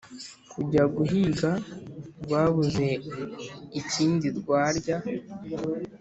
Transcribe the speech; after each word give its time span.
kujya 0.51 0.83
guhiga 0.95 1.49
rwabuze 2.23 2.87
ikindi 3.79 4.27
rwarya, 4.39 4.97